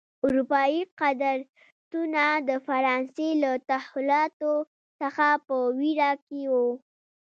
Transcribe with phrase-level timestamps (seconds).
[0.25, 4.53] اروپايي قدرتونه د فرانسې له تحولاتو
[4.99, 6.53] څخه په وېره کې و.